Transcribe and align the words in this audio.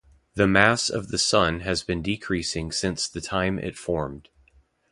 The 0.33 0.47
mass 0.47 0.89
of 0.89 1.09
the 1.09 1.19
Sun 1.19 1.59
has 1.59 1.83
been 1.83 2.01
decreasing 2.01 2.71
since 2.71 3.07
the 3.07 3.21
time 3.21 3.59
it 3.59 3.77
formed. 3.77 4.29